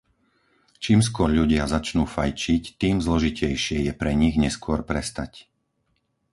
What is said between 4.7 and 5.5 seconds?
prestať.